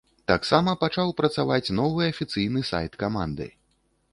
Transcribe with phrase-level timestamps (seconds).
[0.29, 3.47] Таксама пачаў працаваць новы афіцыйны сайт каманды.